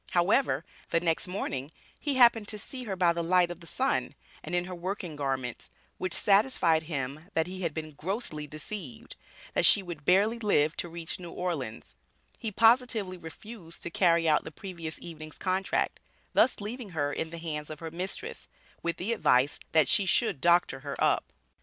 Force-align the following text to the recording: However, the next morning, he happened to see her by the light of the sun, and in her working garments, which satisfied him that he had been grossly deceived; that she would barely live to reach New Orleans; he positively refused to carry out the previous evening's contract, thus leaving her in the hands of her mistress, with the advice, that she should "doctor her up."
However, 0.13 0.65
the 0.89 0.99
next 0.99 1.27
morning, 1.27 1.71
he 1.99 2.15
happened 2.15 2.47
to 2.47 2.57
see 2.57 2.85
her 2.85 2.95
by 2.95 3.13
the 3.13 3.21
light 3.23 3.51
of 3.51 3.59
the 3.59 3.67
sun, 3.67 4.15
and 4.43 4.55
in 4.55 4.65
her 4.65 4.73
working 4.73 5.15
garments, 5.15 5.69
which 5.99 6.15
satisfied 6.15 6.81
him 6.89 7.29
that 7.35 7.45
he 7.45 7.61
had 7.61 7.71
been 7.71 7.91
grossly 7.91 8.47
deceived; 8.47 9.15
that 9.53 9.63
she 9.63 9.83
would 9.83 10.03
barely 10.03 10.39
live 10.39 10.75
to 10.77 10.89
reach 10.89 11.19
New 11.19 11.29
Orleans; 11.29 11.95
he 12.39 12.51
positively 12.51 13.15
refused 13.19 13.83
to 13.83 13.91
carry 13.91 14.27
out 14.27 14.43
the 14.43 14.49
previous 14.51 14.99
evening's 14.99 15.37
contract, 15.37 15.99
thus 16.33 16.59
leaving 16.59 16.89
her 16.97 17.13
in 17.13 17.29
the 17.29 17.37
hands 17.37 17.69
of 17.69 17.79
her 17.79 17.91
mistress, 17.91 18.47
with 18.81 18.97
the 18.97 19.13
advice, 19.13 19.59
that 19.71 19.87
she 19.87 20.07
should 20.07 20.41
"doctor 20.41 20.79
her 20.79 20.95
up." 20.97 21.31